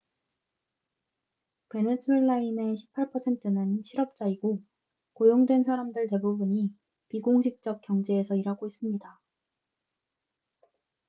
베네수엘라인의 1.69 2.75
18%는 2.95 3.83
실업자이고 3.83 4.63
고용된 5.13 5.63
사람들 5.63 6.07
대부분이 6.07 6.71
비공식적 7.09 7.81
경제에서 7.83 8.33
일하고 8.35 8.65
있습니다 8.65 9.19